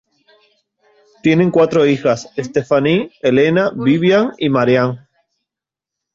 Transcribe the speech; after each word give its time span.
Tienen 1.21 1.51
cuatro 1.51 1.85
hijas 1.85 2.27
Stephanie, 2.35 3.11
Elena, 3.21 3.69
Vivian 3.69 4.31
y 4.39 4.49
Marianne. 4.49 5.01